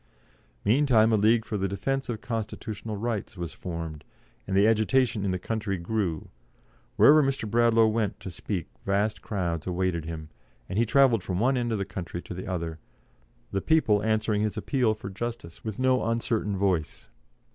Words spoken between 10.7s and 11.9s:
he travelled from one end of the